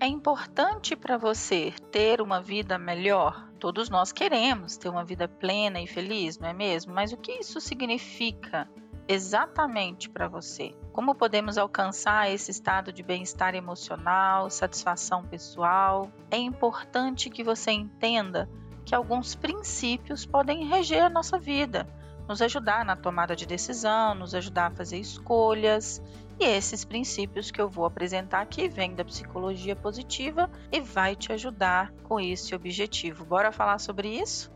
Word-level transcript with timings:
É 0.00 0.06
importante 0.06 0.94
para 0.94 1.18
você 1.18 1.74
ter 1.90 2.20
uma 2.20 2.40
vida 2.40 2.78
melhor? 2.78 3.48
Todos 3.58 3.90
nós 3.90 4.12
queremos 4.12 4.76
ter 4.76 4.88
uma 4.88 5.04
vida 5.04 5.26
plena 5.26 5.80
e 5.80 5.88
feliz, 5.88 6.38
não 6.38 6.48
é 6.48 6.52
mesmo? 6.52 6.94
Mas 6.94 7.12
o 7.12 7.16
que 7.16 7.32
isso 7.32 7.60
significa 7.60 8.68
exatamente 9.08 10.08
para 10.08 10.28
você? 10.28 10.72
Como 10.92 11.16
podemos 11.16 11.58
alcançar 11.58 12.30
esse 12.30 12.52
estado 12.52 12.92
de 12.92 13.02
bem-estar 13.02 13.56
emocional, 13.56 14.48
satisfação 14.48 15.24
pessoal? 15.24 16.08
É 16.30 16.36
importante 16.36 17.28
que 17.28 17.42
você 17.42 17.72
entenda 17.72 18.48
que 18.84 18.94
alguns 18.94 19.34
princípios 19.34 20.24
podem 20.24 20.64
reger 20.64 21.02
a 21.02 21.10
nossa 21.10 21.40
vida, 21.40 21.88
nos 22.28 22.40
ajudar 22.40 22.84
na 22.84 22.94
tomada 22.94 23.34
de 23.34 23.46
decisão, 23.46 24.14
nos 24.14 24.32
ajudar 24.32 24.66
a 24.66 24.76
fazer 24.76 24.98
escolhas 24.98 26.00
e 26.38 26.44
esses 26.44 26.84
princípios 26.84 27.50
que 27.50 27.60
eu 27.60 27.68
vou 27.68 27.84
apresentar 27.84 28.40
aqui 28.40 28.68
vêm 28.68 28.94
da 28.94 29.04
psicologia 29.04 29.74
positiva 29.74 30.48
e 30.70 30.80
vai 30.80 31.16
te 31.16 31.32
ajudar 31.32 31.92
com 32.04 32.20
esse 32.20 32.54
objetivo. 32.54 33.24
Bora 33.24 33.50
falar 33.50 33.78
sobre 33.78 34.08
isso? 34.08 34.50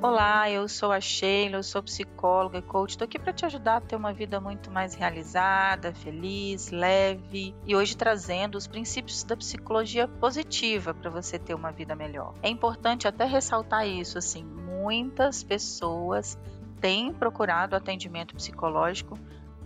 Olá, 0.00 0.48
eu 0.48 0.68
sou 0.68 0.92
a 0.92 1.00
Sheila, 1.00 1.56
eu 1.56 1.62
sou 1.62 1.82
psicóloga 1.82 2.58
e 2.58 2.62
coach. 2.62 2.90
Estou 2.90 3.04
aqui 3.04 3.18
para 3.18 3.32
te 3.32 3.44
ajudar 3.44 3.76
a 3.76 3.80
ter 3.80 3.96
uma 3.96 4.12
vida 4.12 4.40
muito 4.40 4.70
mais 4.70 4.94
realizada, 4.94 5.92
feliz, 5.92 6.70
leve 6.70 7.54
e 7.66 7.74
hoje 7.74 7.96
trazendo 7.96 8.56
os 8.56 8.66
princípios 8.66 9.24
da 9.24 9.36
psicologia 9.36 10.06
positiva 10.06 10.94
para 10.94 11.10
você 11.10 11.36
ter 11.38 11.52
uma 11.52 11.72
vida 11.72 11.96
melhor. 11.96 12.32
É 12.42 12.48
importante 12.48 13.08
até 13.08 13.24
ressaltar 13.24 13.86
isso, 13.88 14.16
assim, 14.16 14.46
muitas 14.88 15.42
pessoas 15.42 16.38
têm 16.80 17.12
procurado 17.12 17.76
atendimento 17.76 18.34
psicológico 18.34 19.18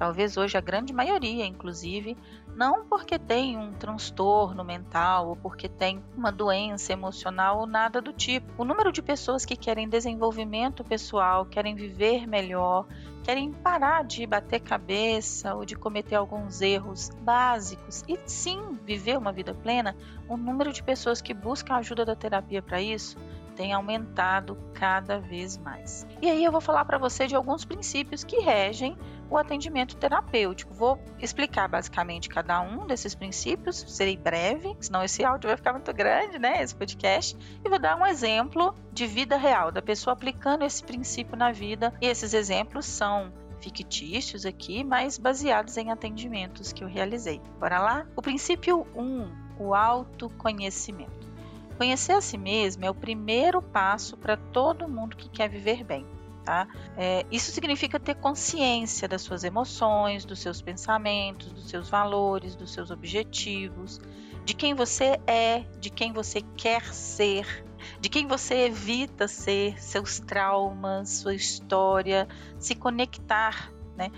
talvez 0.02 0.36
hoje 0.36 0.58
a 0.58 0.60
grande 0.60 0.92
maioria, 0.92 1.46
inclusive, 1.46 2.16
não 2.56 2.84
porque 2.84 3.20
tem 3.20 3.56
um 3.56 3.72
transtorno 3.72 4.64
mental 4.64 5.28
ou 5.28 5.36
porque 5.36 5.68
tem 5.68 6.02
uma 6.16 6.32
doença 6.32 6.92
emocional 6.92 7.60
ou 7.60 7.66
nada 7.68 8.00
do 8.00 8.12
tipo. 8.12 8.60
O 8.60 8.64
número 8.64 8.90
de 8.90 9.00
pessoas 9.00 9.44
que 9.44 9.54
querem 9.54 9.88
desenvolvimento 9.88 10.82
pessoal, 10.82 11.46
querem 11.46 11.76
viver 11.76 12.26
melhor, 12.26 12.84
querem 13.22 13.52
parar 13.52 14.02
de 14.02 14.26
bater 14.26 14.58
cabeça 14.58 15.54
ou 15.54 15.64
de 15.64 15.76
cometer 15.76 16.16
alguns 16.16 16.60
erros 16.60 17.10
básicos 17.20 18.02
e 18.08 18.18
sim 18.26 18.76
viver 18.84 19.16
uma 19.16 19.30
vida 19.30 19.54
plena, 19.54 19.96
o 20.28 20.36
número 20.36 20.72
de 20.72 20.82
pessoas 20.82 21.22
que 21.22 21.32
buscam 21.32 21.74
a 21.74 21.78
ajuda 21.78 22.04
da 22.04 22.16
terapia 22.16 22.60
para 22.60 22.82
isso 22.82 23.16
tem 23.52 23.72
aumentado 23.72 24.56
cada 24.74 25.18
vez 25.18 25.56
mais. 25.56 26.06
E 26.20 26.28
aí 26.30 26.44
eu 26.44 26.52
vou 26.52 26.60
falar 26.60 26.84
para 26.84 26.98
você 26.98 27.26
de 27.26 27.34
alguns 27.34 27.64
princípios 27.64 28.24
que 28.24 28.40
regem 28.40 28.96
o 29.30 29.38
atendimento 29.38 29.96
terapêutico. 29.96 30.74
Vou 30.74 30.98
explicar 31.18 31.68
basicamente 31.68 32.28
cada 32.28 32.60
um 32.60 32.86
desses 32.86 33.14
princípios, 33.14 33.84
serei 33.88 34.16
breve, 34.16 34.76
senão 34.80 35.02
esse 35.02 35.24
áudio 35.24 35.48
vai 35.48 35.56
ficar 35.56 35.72
muito 35.72 35.92
grande, 35.92 36.38
né, 36.38 36.62
esse 36.62 36.74
podcast, 36.74 37.36
e 37.64 37.68
vou 37.68 37.78
dar 37.78 37.96
um 37.96 38.06
exemplo 38.06 38.74
de 38.92 39.06
vida 39.06 39.36
real 39.36 39.72
da 39.72 39.80
pessoa 39.80 40.12
aplicando 40.12 40.64
esse 40.64 40.82
princípio 40.82 41.36
na 41.36 41.50
vida. 41.50 41.94
E 42.00 42.06
esses 42.06 42.34
exemplos 42.34 42.84
são 42.84 43.32
fictícios 43.60 44.44
aqui, 44.44 44.82
mas 44.82 45.16
baseados 45.18 45.76
em 45.76 45.90
atendimentos 45.90 46.72
que 46.72 46.82
eu 46.82 46.88
realizei. 46.88 47.40
Bora 47.58 47.78
lá? 47.78 48.06
O 48.16 48.20
princípio 48.20 48.86
1, 48.94 49.00
um, 49.00 49.32
o 49.58 49.74
autoconhecimento. 49.74 51.21
Conhecer 51.82 52.12
a 52.12 52.20
si 52.20 52.38
mesmo 52.38 52.84
é 52.84 52.90
o 52.90 52.94
primeiro 52.94 53.60
passo 53.60 54.16
para 54.16 54.36
todo 54.36 54.88
mundo 54.88 55.16
que 55.16 55.28
quer 55.28 55.48
viver 55.48 55.82
bem. 55.82 56.06
Tá? 56.44 56.68
É, 56.96 57.26
isso 57.28 57.50
significa 57.50 57.98
ter 57.98 58.14
consciência 58.14 59.08
das 59.08 59.22
suas 59.22 59.42
emoções, 59.42 60.24
dos 60.24 60.38
seus 60.38 60.62
pensamentos, 60.62 61.50
dos 61.50 61.68
seus 61.68 61.90
valores, 61.90 62.54
dos 62.54 62.72
seus 62.72 62.92
objetivos, 62.92 64.00
de 64.44 64.54
quem 64.54 64.74
você 64.74 65.20
é, 65.26 65.64
de 65.80 65.90
quem 65.90 66.12
você 66.12 66.42
quer 66.56 66.84
ser, 66.84 67.66
de 68.00 68.08
quem 68.08 68.28
você 68.28 68.66
evita 68.66 69.26
ser, 69.26 69.76
seus 69.82 70.20
traumas, 70.20 71.08
sua 71.08 71.34
história, 71.34 72.28
se 72.60 72.76
conectar 72.76 73.72
né, 73.96 74.12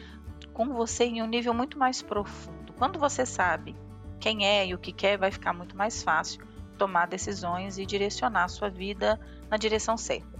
com 0.52 0.66
você 0.74 1.04
em 1.04 1.22
um 1.22 1.26
nível 1.26 1.54
muito 1.54 1.78
mais 1.78 2.02
profundo. 2.02 2.74
Quando 2.74 2.98
você 2.98 3.24
sabe 3.24 3.74
quem 4.20 4.44
é 4.46 4.66
e 4.66 4.74
o 4.74 4.78
que 4.78 4.92
quer, 4.92 5.16
vai 5.16 5.30
ficar 5.30 5.54
muito 5.54 5.74
mais 5.74 6.02
fácil 6.02 6.52
tomar 6.74 7.06
decisões 7.06 7.78
e 7.78 7.86
direcionar 7.86 8.48
sua 8.48 8.68
vida 8.68 9.20
na 9.50 9.56
direção 9.56 9.96
certa. 9.96 10.38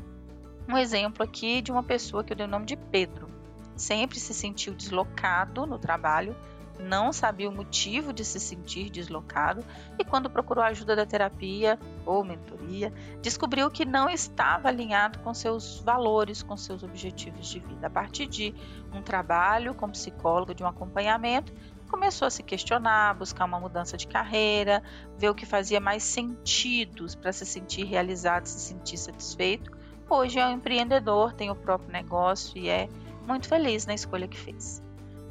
Um 0.69 0.79
exemplo 0.79 1.23
aqui 1.23 1.61
de 1.61 1.71
uma 1.71 1.83
pessoa 1.83 2.25
que 2.25 2.33
eu 2.33 2.37
dei 2.37 2.47
o 2.47 2.51
nome 2.51 2.67
de 2.67 2.77
Pedro. 2.77 3.29
Sempre 3.77 4.19
se 4.19 4.33
sentiu 4.33 4.73
deslocado 4.75 5.67
no 5.67 5.79
trabalho, 5.79 6.35
não 6.79 7.13
sabia 7.13 7.49
o 7.49 7.55
motivo 7.55 8.13
de 8.13 8.25
se 8.25 8.41
sentir 8.41 8.91
deslocado 8.91 9.65
e, 9.99 10.05
quando 10.05 10.29
procurou 10.29 10.63
a 10.63 10.69
ajuda 10.69 10.97
da 10.97 11.07
terapia 11.07 11.79
ou 12.05 12.25
mentoria, 12.25 12.93
descobriu 13.23 13.71
que 13.71 13.85
não 13.85 14.11
estava 14.11 14.69
alinhado 14.69 15.19
com 15.21 15.33
seus 15.33 15.81
valores, 15.81 16.43
com 16.43 16.57
seus 16.57 16.83
objetivos 16.83 17.47
de 17.47 17.61
vida. 17.61 17.87
A 17.87 17.91
partir 17.91 18.27
de 18.27 18.55
um 18.93 19.03
trabalho 19.03 19.75
com 19.75 19.89
psicólogo, 19.89 20.55
de 20.55 20.65
um 20.65 20.67
acompanhamento, 20.67 21.53
começou 21.89 22.27
a 22.27 22.31
se 22.31 22.43
questionar, 22.43 23.15
buscar 23.15 23.45
uma 23.45 23.61
mudança 23.61 23.97
de 23.97 24.07
carreira, 24.07 24.83
ver 25.17 25.29
o 25.29 25.35
que 25.35 25.47
fazia 25.47 25.81
mais 25.81 26.03
sentido 26.03 27.07
para 27.19 27.33
se 27.33 27.47
sentir 27.47 27.85
realizado, 27.85 28.47
se 28.47 28.61
sentir 28.61 28.97
satisfeito. 28.97 29.71
Hoje 30.09 30.39
é 30.39 30.47
um 30.47 30.53
empreendedor, 30.53 31.33
tem 31.33 31.51
o 31.51 31.55
próprio 31.55 31.93
negócio 31.93 32.59
e 32.59 32.69
é 32.69 32.89
muito 33.27 33.49
feliz 33.49 33.87
na 33.87 33.95
escolha 33.95 34.29
que 34.29 34.39
fez. 34.39 34.83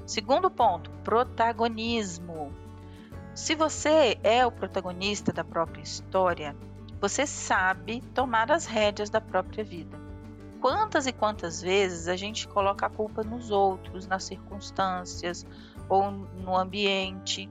Segundo 0.05 0.49
ponto, 0.49 0.89
protagonismo. 1.03 2.51
Se 3.33 3.55
você 3.55 4.17
é 4.23 4.45
o 4.45 4.51
protagonista 4.51 5.31
da 5.31 5.43
própria 5.43 5.81
história, 5.81 6.55
você 6.99 7.25
sabe 7.25 8.01
tomar 8.13 8.51
as 8.51 8.65
rédeas 8.65 9.09
da 9.09 9.19
própria 9.19 9.63
vida. 9.63 9.99
Quantas 10.61 11.07
e 11.07 11.11
quantas 11.11 11.61
vezes 11.61 12.07
a 12.07 12.15
gente 12.15 12.47
coloca 12.47 12.85
a 12.85 12.89
culpa 12.89 13.23
nos 13.23 13.51
outros, 13.51 14.07
nas 14.07 14.23
circunstâncias, 14.23 15.45
ou 15.89 16.11
no 16.11 16.55
ambiente. 16.55 17.49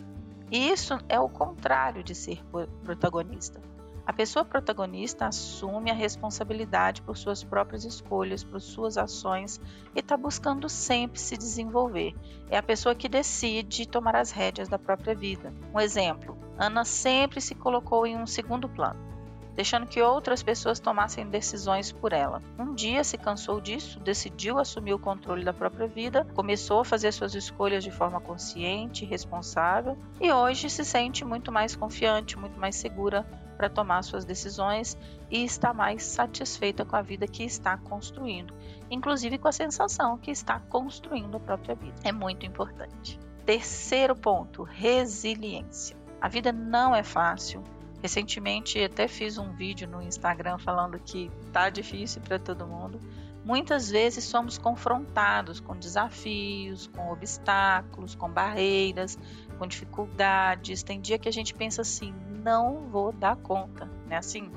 E 0.51 0.69
isso 0.69 0.99
é 1.09 1.19
o 1.19 1.29
contrário 1.29 2.03
de 2.03 2.15
ser 2.15 2.43
protagonista. 2.85 3.61
A 4.05 4.13
pessoa 4.13 4.45
protagonista 4.45 5.27
assume 5.27 5.91
a 5.91 5.95
responsabilidade 5.95 7.01
por 7.03 7.17
suas 7.17 7.45
próprias 7.45 7.85
escolhas, 7.85 8.43
por 8.43 8.61
suas 8.61 8.99
ações 8.99 9.61
e 9.95 10.01
está 10.01 10.17
buscando 10.17 10.69
sempre 10.69 11.21
se 11.21 11.37
desenvolver. 11.37 12.13
É 12.51 12.59
a 12.59 12.63
pessoa 12.63 12.97
que 12.97 13.09
decide 13.09 13.87
tomar 13.87 14.17
as 14.17 14.33
rédeas 14.33 14.69
da 14.69 14.79
própria 14.79 15.15
vida. 15.15 15.55
Um 15.73 15.79
exemplo: 15.79 16.37
Ana 16.59 16.85
sempre 16.85 17.41
se 17.41 17.55
colocou 17.55 18.05
em 18.05 18.17
um 18.17 18.27
segundo 18.27 18.69
plano 18.69 19.13
deixando 19.55 19.87
que 19.87 20.01
outras 20.01 20.43
pessoas 20.43 20.81
tomassem 20.81 21.29
decisões 21.29 21.93
por 21.93 22.13
ela. 22.13 22.43
Um 22.59 22.75
dia 22.75 23.05
se 23.05 23.19
cansou 23.19 23.61
disso, 23.61 24.01
decidiu 24.01 24.59
assumir 24.59 24.95
o 24.95 24.99
controle 24.99 25.45
da 25.45 25.53
própria 25.53 25.87
vida, 25.87 26.27
começou 26.35 26.81
a 26.81 26.85
fazer 26.85 27.13
suas 27.13 27.35
escolhas 27.35 27.85
de 27.85 27.91
forma 27.91 28.21
consciente 28.21 29.05
responsável 29.05 29.97
e 30.21 30.33
hoje 30.33 30.71
se 30.71 30.85
sente 30.85 31.25
muito 31.25 31.53
mais 31.53 31.77
confiante, 31.77 32.39
muito 32.39 32.59
mais 32.59 32.77
segura 32.77 33.27
para 33.57 33.69
tomar 33.69 34.03
suas 34.03 34.25
decisões 34.25 34.97
e 35.31 35.45
está 35.45 35.73
mais 35.73 36.03
satisfeita 36.03 36.85
com 36.85 36.97
a 36.97 37.03
vida 37.03 37.27
que 37.27 37.45
está 37.45 37.77
construindo, 37.77 38.53
inclusive 38.91 39.39
com 39.39 39.49
a 39.49 39.53
sensação 39.53 40.19
que 40.19 40.31
está 40.31 40.59
construindo 40.59 41.37
a 41.37 41.41
própria 41.41 41.75
vida. 41.75 41.95
É 42.03 42.11
muito 42.11 42.45
importante. 42.45 43.21
Terceiro 43.47 44.17
ponto, 44.17 44.63
resiliência. 44.63 45.97
A 46.21 46.29
vida 46.29 46.53
não 46.53 46.95
é 46.95 47.03
fácil, 47.03 47.63
Recentemente 48.03 48.83
até 48.83 49.07
fiz 49.07 49.39
um 49.39 49.53
vídeo 49.53 49.89
no 49.89 50.03
Instagram 50.03 50.59
falando 50.59 50.99
que 50.99 51.31
tá 51.53 51.71
difícil 51.71 52.21
para 52.21 52.37
todo 52.37 52.67
mundo. 52.67 53.01
Muitas 53.45 53.89
vezes 53.91 54.25
somos 54.25 54.59
confrontados 54.59 55.61
com 55.61 55.77
desafios, 55.77 56.89
com 56.89 57.13
obstáculos, 57.13 58.17
com 58.17 58.29
barreiras, 58.29 59.17
com 59.57 59.67
dificuldades. 59.67 60.83
Tem 60.83 61.01
dia 61.01 61.19
que 61.19 61.29
a 61.29 61.33
gente 61.33 61.55
pensa 61.55 61.83
assim, 61.83 62.13
não 62.43 62.89
vou 62.89 63.13
dar 63.13 63.37
conta, 63.37 63.89
né? 64.09 64.17
Assim, 64.17 64.51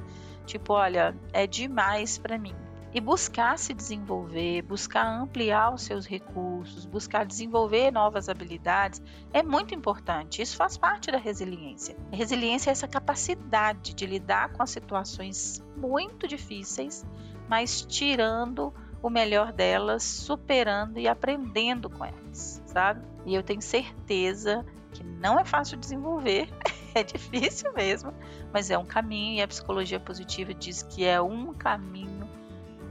tipo, 0.48 0.74
olha, 0.74 1.16
é 1.32 1.46
demais 1.46 2.18
para 2.18 2.40
mim 2.40 2.65
e 2.96 3.02
buscar 3.02 3.60
se 3.60 3.74
desenvolver, 3.74 4.62
buscar 4.62 5.06
ampliar 5.06 5.74
os 5.74 5.82
seus 5.82 6.08
recursos, 6.08 6.86
buscar 6.86 7.26
desenvolver 7.26 7.92
novas 7.92 8.30
habilidades 8.30 9.04
é 9.34 9.44
muito 9.44 9.76
importante. 9.76 10.42
Isso 10.42 10.56
faz 10.56 10.78
parte 10.78 11.12
da 11.12 11.18
resiliência. 11.18 11.98
A 12.10 12.16
resiliência 12.16 12.70
é 12.70 12.72
essa 12.72 12.88
capacidade 12.88 13.94
de 13.94 14.06
lidar 14.06 14.54
com 14.54 14.64
as 14.64 14.70
situações 14.70 15.62
muito 15.76 16.26
difíceis, 16.26 17.06
mas 17.50 17.82
tirando 17.82 18.74
o 19.04 19.10
melhor 19.10 19.52
delas, 19.52 20.02
superando 20.02 20.98
e 20.98 21.06
aprendendo 21.06 21.90
com 21.90 22.06
elas, 22.06 22.64
sabe? 22.66 23.06
E 23.26 23.36
eu 23.36 23.44
tenho 23.44 23.62
certeza 23.62 24.66
que 24.94 25.04
não 25.04 25.38
é 25.38 25.44
fácil 25.44 25.78
desenvolver, 25.78 26.48
é 26.96 27.04
difícil 27.04 27.74
mesmo, 27.74 28.14
mas 28.54 28.72
é 28.72 28.78
um 28.78 28.86
caminho 28.86 29.40
e 29.40 29.42
a 29.42 29.48
psicologia 29.50 30.00
positiva 30.00 30.54
diz 30.54 30.82
que 30.82 31.04
é 31.04 31.22
um 31.22 31.54
caminho 31.54 32.15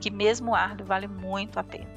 que 0.05 0.11
mesmo 0.11 0.55
árduo 0.55 0.87
vale 0.87 1.09
muito 1.09 1.59
a 1.59 1.65
pena. 1.65 1.89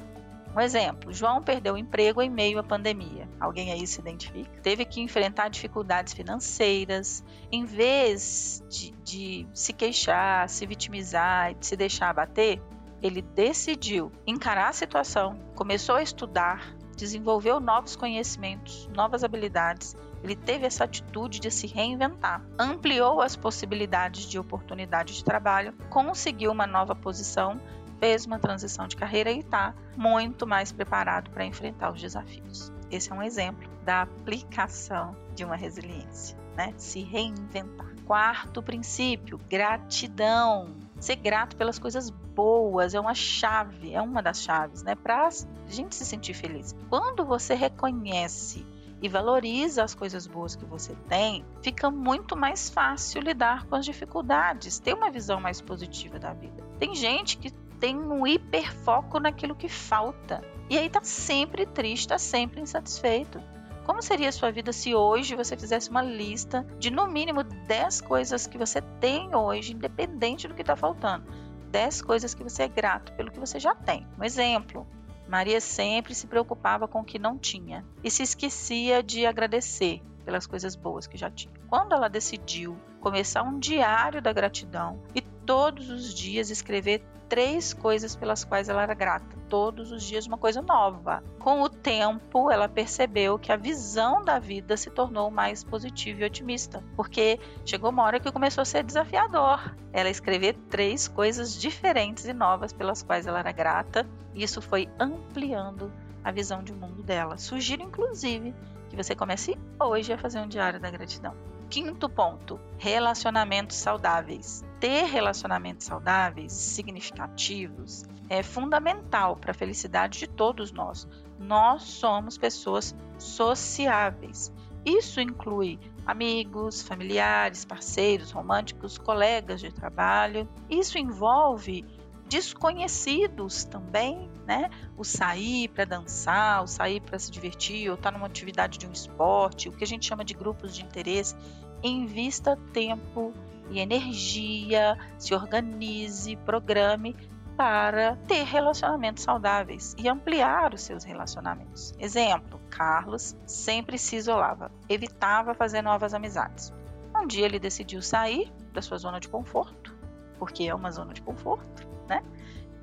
Um 0.56 0.60
exemplo: 0.62 1.12
João 1.12 1.42
perdeu 1.42 1.74
o 1.74 1.76
emprego 1.76 2.22
em 2.22 2.30
meio 2.30 2.58
à 2.58 2.62
pandemia. 2.62 3.28
Alguém 3.38 3.70
aí 3.70 3.86
se 3.86 4.00
identifica? 4.00 4.50
Teve 4.62 4.86
que 4.86 5.02
enfrentar 5.02 5.50
dificuldades 5.50 6.14
financeiras. 6.14 7.22
Em 7.52 7.66
vez 7.66 8.64
de, 8.70 8.92
de 9.04 9.46
se 9.52 9.74
queixar, 9.74 10.48
se 10.48 10.64
vitimizar, 10.64 11.52
de 11.52 11.66
se 11.66 11.76
deixar 11.76 12.08
abater, 12.08 12.62
ele 13.02 13.20
decidiu 13.20 14.10
encarar 14.26 14.70
a 14.70 14.72
situação, 14.72 15.38
começou 15.54 15.96
a 15.96 16.02
estudar, 16.02 16.74
desenvolveu 16.96 17.60
novos 17.60 17.94
conhecimentos, 17.94 18.88
novas 18.94 19.22
habilidades. 19.22 19.94
Ele 20.24 20.34
teve 20.34 20.64
essa 20.64 20.84
atitude 20.84 21.40
de 21.40 21.50
se 21.50 21.66
reinventar, 21.66 22.42
ampliou 22.58 23.20
as 23.20 23.36
possibilidades 23.36 24.24
de 24.24 24.38
oportunidade 24.38 25.14
de 25.14 25.22
trabalho, 25.22 25.74
conseguiu 25.90 26.50
uma 26.50 26.66
nova 26.66 26.94
posição, 26.94 27.60
fez 27.98 28.26
uma 28.26 28.38
transição 28.38 28.86
de 28.86 28.96
carreira 28.96 29.30
e 29.30 29.40
está 29.40 29.74
muito 29.96 30.46
mais 30.46 30.72
preparado 30.72 31.30
para 31.30 31.44
enfrentar 31.44 31.92
os 31.92 32.00
desafios. 32.00 32.72
Esse 32.90 33.12
é 33.12 33.14
um 33.14 33.22
exemplo 33.22 33.68
da 33.84 34.02
aplicação 34.02 35.16
de 35.34 35.44
uma 35.44 35.56
resiliência, 35.56 36.36
né? 36.56 36.72
Se 36.76 37.00
reinventar. 37.00 37.88
Quarto 38.04 38.62
princípio, 38.62 39.38
gratidão. 39.48 40.74
Ser 40.98 41.16
grato 41.16 41.56
pelas 41.56 41.78
coisas 41.78 42.10
boas 42.10 42.94
é 42.94 43.00
uma 43.00 43.14
chave, 43.14 43.94
é 43.94 44.00
uma 44.00 44.22
das 44.22 44.42
chaves, 44.42 44.82
né? 44.82 44.94
Para 44.94 45.28
a 45.28 45.30
gente 45.68 45.94
se 45.94 46.06
sentir 46.06 46.34
feliz. 46.34 46.74
Quando 46.88 47.24
você 47.24 47.54
reconhece 47.54 48.66
e 49.00 49.08
valoriza 49.08 49.84
as 49.84 49.94
coisas 49.94 50.26
boas 50.26 50.56
que 50.56 50.64
você 50.64 50.94
tem, 51.08 51.44
fica 51.62 51.90
muito 51.90 52.36
mais 52.36 52.68
fácil 52.68 53.20
lidar 53.20 53.66
com 53.66 53.76
as 53.76 53.84
dificuldades, 53.84 54.78
ter 54.78 54.94
uma 54.94 55.10
visão 55.10 55.40
mais 55.40 55.60
positiva 55.60 56.18
da 56.18 56.32
vida. 56.32 56.64
Tem 56.78 56.94
gente 56.94 57.36
que 57.38 57.52
tem 57.80 57.96
um 57.96 58.26
hiperfoco 58.26 59.18
naquilo 59.18 59.54
que 59.54 59.68
falta. 59.68 60.42
E 60.68 60.76
aí 60.76 60.90
tá 60.90 61.02
sempre 61.02 61.64
triste, 61.66 62.08
tá 62.08 62.18
sempre 62.18 62.60
insatisfeito. 62.60 63.40
Como 63.84 64.02
seria 64.02 64.28
a 64.28 64.32
sua 64.32 64.50
vida 64.50 64.72
se 64.72 64.94
hoje 64.94 65.34
você 65.34 65.56
fizesse 65.56 65.88
uma 65.88 66.02
lista 66.02 66.66
de 66.78 66.90
no 66.90 67.06
mínimo 67.06 67.42
10 67.42 68.02
coisas 68.02 68.46
que 68.46 68.58
você 68.58 68.82
tem 69.00 69.34
hoje, 69.34 69.72
independente 69.72 70.46
do 70.46 70.54
que 70.54 70.60
está 70.60 70.76
faltando? 70.76 71.24
10 71.70 72.02
coisas 72.02 72.34
que 72.34 72.42
você 72.42 72.64
é 72.64 72.68
grato 72.68 73.12
pelo 73.14 73.30
que 73.30 73.40
você 73.40 73.58
já 73.58 73.74
tem. 73.74 74.06
Um 74.18 74.24
exemplo: 74.24 74.86
Maria 75.26 75.60
sempre 75.60 76.14
se 76.14 76.26
preocupava 76.26 76.86
com 76.86 77.00
o 77.00 77.04
que 77.04 77.18
não 77.18 77.38
tinha 77.38 77.84
e 78.04 78.10
se 78.10 78.22
esquecia 78.22 79.02
de 79.02 79.24
agradecer 79.24 80.02
pelas 80.24 80.46
coisas 80.46 80.76
boas 80.76 81.06
que 81.06 81.16
já 81.16 81.30
tinha. 81.30 81.54
Quando 81.66 81.94
ela 81.94 82.08
decidiu 82.08 82.78
começar 83.00 83.42
um 83.42 83.58
diário 83.58 84.20
da 84.20 84.32
gratidão 84.32 85.02
e 85.14 85.22
todos 85.22 85.88
os 85.88 86.12
dias 86.12 86.50
escrever 86.50 87.02
três 87.28 87.72
coisas 87.74 88.16
pelas 88.16 88.44
quais 88.44 88.68
ela 88.68 88.82
era 88.82 88.94
grata. 88.94 89.36
Todos 89.48 89.92
os 89.92 90.02
dias 90.02 90.26
uma 90.26 90.38
coisa 90.38 90.62
nova. 90.62 91.22
Com 91.38 91.62
o 91.62 91.68
tempo, 91.68 92.50
ela 92.50 92.68
percebeu 92.68 93.38
que 93.38 93.52
a 93.52 93.56
visão 93.56 94.24
da 94.24 94.38
vida 94.38 94.76
se 94.76 94.90
tornou 94.90 95.30
mais 95.30 95.62
positiva 95.62 96.22
e 96.22 96.24
otimista, 96.24 96.82
porque 96.96 97.38
chegou 97.64 97.90
uma 97.90 98.02
hora 98.04 98.20
que 98.20 98.32
começou 98.32 98.62
a 98.62 98.64
ser 98.64 98.82
desafiador. 98.82 99.74
Ela 99.92 100.10
escrever 100.10 100.54
três 100.68 101.08
coisas 101.08 101.58
diferentes 101.58 102.24
e 102.24 102.32
novas 102.32 102.72
pelas 102.72 103.02
quais 103.02 103.26
ela 103.26 103.38
era 103.38 103.52
grata, 103.52 104.06
e 104.34 104.42
isso 104.42 104.60
foi 104.60 104.88
ampliando 104.98 105.92
a 106.24 106.30
visão 106.30 106.62
de 106.62 106.72
mundo 106.72 107.02
dela. 107.02 107.38
Sugiro, 107.38 107.82
inclusive, 107.82 108.54
que 108.90 108.96
você 108.96 109.14
comece 109.14 109.56
hoje 109.80 110.12
a 110.12 110.18
fazer 110.18 110.40
um 110.40 110.48
diário 110.48 110.80
da 110.80 110.90
gratidão. 110.90 111.34
Quinto 111.70 112.08
ponto: 112.08 112.58
relacionamentos 112.78 113.76
saudáveis. 113.76 114.64
Ter 114.80 115.04
relacionamentos 115.04 115.86
saudáveis, 115.86 116.52
significativos, 116.52 118.04
é 118.28 118.42
fundamental 118.42 119.36
para 119.36 119.50
a 119.50 119.54
felicidade 119.54 120.18
de 120.18 120.26
todos 120.26 120.72
nós. 120.72 121.06
Nós 121.38 121.82
somos 121.82 122.38
pessoas 122.38 122.94
sociáveis. 123.18 124.52
Isso 124.84 125.20
inclui 125.20 125.78
amigos, 126.06 126.80
familiares, 126.80 127.66
parceiros 127.66 128.30
românticos, 128.30 128.96
colegas 128.96 129.60
de 129.60 129.70
trabalho. 129.70 130.48
Isso 130.70 130.96
envolve 130.96 131.84
desconhecidos 132.28 133.64
também, 133.64 134.30
né? 134.46 134.70
O 134.96 135.04
sair 135.04 135.68
para 135.68 135.84
dançar, 135.84 136.62
o 136.62 136.66
sair 136.66 137.00
para 137.00 137.18
se 137.18 137.30
divertir, 137.30 137.88
ou 137.88 137.94
estar 137.94 138.10
tá 138.12 138.16
numa 138.16 138.26
atividade 138.26 138.78
de 138.78 138.86
um 138.86 138.92
esporte, 138.92 139.68
o 139.68 139.72
que 139.72 139.84
a 139.84 139.86
gente 139.86 140.06
chama 140.06 140.24
de 140.24 140.34
grupos 140.34 140.74
de 140.74 140.84
interesse. 140.84 141.34
Invista 141.82 142.56
tempo 142.72 143.32
e 143.70 143.78
energia, 143.78 144.98
se 145.18 145.34
organize, 145.34 146.36
programe 146.36 147.16
para 147.56 148.14
ter 148.28 148.44
relacionamentos 148.44 149.24
saudáveis 149.24 149.94
e 149.98 150.08
ampliar 150.08 150.72
os 150.72 150.82
seus 150.82 151.02
relacionamentos. 151.02 151.92
Exemplo: 151.98 152.60
Carlos 152.70 153.36
sempre 153.46 153.98
se 153.98 154.14
isolava, 154.14 154.70
evitava 154.88 155.54
fazer 155.54 155.82
novas 155.82 156.14
amizades. 156.14 156.72
Um 157.16 157.26
dia 157.26 157.46
ele 157.46 157.58
decidiu 157.58 158.00
sair 158.00 158.52
da 158.72 158.80
sua 158.80 158.96
zona 158.96 159.18
de 159.18 159.28
conforto, 159.28 159.92
porque 160.38 160.64
é 160.64 160.74
uma 160.74 160.92
zona 160.92 161.12
de 161.12 161.20
conforto, 161.20 161.87
né? 162.08 162.22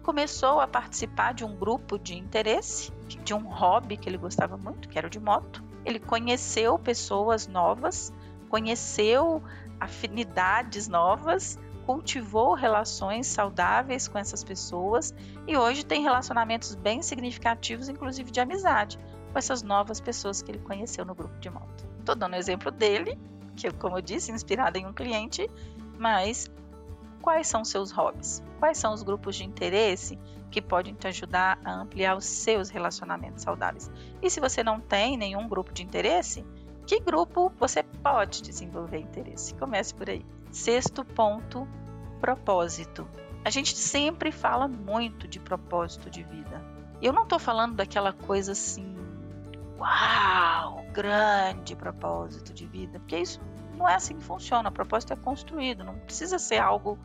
Começou 0.04 0.60
a 0.60 0.68
participar 0.68 1.34
de 1.34 1.44
um 1.44 1.56
grupo 1.56 1.98
de 1.98 2.16
interesse, 2.16 2.92
de 3.24 3.34
um 3.34 3.48
hobby 3.48 3.98
que 3.98 4.08
ele 4.08 4.18
gostava 4.18 4.56
muito, 4.56 4.88
que 4.88 4.98
era 4.98 5.08
o 5.08 5.10
de 5.10 5.20
moto. 5.20 5.64
Ele 5.84 6.00
conheceu 6.00 6.78
pessoas 6.78 7.48
novas, 7.48 8.14
conheceu 8.50 9.42
afinidades 9.80 10.88
novas, 10.88 11.60
cultivou 11.86 12.54
relações 12.54 13.28
saudáveis 13.28 14.08
com 14.08 14.18
essas 14.18 14.44
pessoas 14.44 15.14
e 15.48 15.56
hoje 15.56 15.86
tem 15.86 16.02
relacionamentos 16.02 16.74
bem 16.76 17.02
significativos, 17.02 17.88
inclusive 17.90 18.32
de 18.32 18.40
amizade, 18.40 18.98
com 19.32 19.38
essas 19.38 19.62
novas 19.62 20.00
pessoas 20.00 20.42
que 20.42 20.52
ele 20.52 20.60
conheceu 20.60 21.06
no 21.06 21.14
grupo 21.14 21.38
de 21.40 21.50
moto. 21.50 21.86
Estou 22.00 22.16
dando 22.16 22.34
o 22.34 22.38
exemplo 22.38 22.72
dele, 22.72 23.18
que, 23.56 23.72
como 23.72 23.98
eu 23.98 24.02
disse, 24.02 24.32
inspirado 24.32 24.78
em 24.78 24.86
um 24.86 24.94
cliente, 24.94 25.50
mas 25.98 26.50
quais 27.26 27.48
são 27.48 27.66
seus 27.66 27.90
hobbies? 27.90 28.44
Quais 28.60 28.78
são 28.78 28.94
os 28.94 29.02
grupos 29.02 29.36
de 29.36 29.44
interesse 29.44 30.20
que 30.52 30.62
podem 30.62 30.94
te 30.94 31.08
ajudar 31.08 31.58
a 31.66 31.74
ampliar 31.82 32.16
os 32.16 32.24
seus 32.24 32.70
relacionamentos 32.70 33.42
saudáveis? 33.42 33.90
E 34.22 34.30
se 34.30 34.40
você 34.40 34.64
não 34.64 34.80
tem 34.80 35.18
nenhum 35.18 35.48
grupo 35.48 35.74
de 35.74 35.82
interesse, 35.82 36.46
que 36.86 37.00
grupo 37.00 37.52
você 37.58 37.82
pode 37.82 38.44
desenvolver 38.44 39.00
interesse? 39.00 39.56
Comece 39.56 39.92
por 39.96 40.08
aí. 40.08 40.24
Sexto 40.52 41.04
ponto: 41.04 41.68
propósito. 42.22 43.08
A 43.44 43.50
gente 43.50 43.76
sempre 43.76 44.32
fala 44.32 44.68
muito 44.68 45.28
de 45.28 45.40
propósito 45.40 46.12
de 46.12 46.22
vida. 46.22 46.64
Eu 47.02 47.12
não 47.12 47.24
estou 47.24 47.40
falando 47.40 47.74
daquela 47.74 48.14
coisa 48.14 48.52
assim, 48.52 48.96
uau, 49.80 50.86
grande 50.94 51.76
propósito 51.76 52.54
de 52.54 52.68
vida, 52.68 53.00
porque 53.00 53.18
isso 53.18 53.42
não 53.76 53.88
é 53.88 53.96
assim 53.96 54.16
que 54.18 54.24
funciona. 54.24 54.70
O 54.70 54.72
propósito 54.72 55.14
é 55.14 55.16
construído, 55.16 55.84
não 55.84 55.98
precisa 56.00 56.40
ser 56.40 56.58
algo 56.58 56.98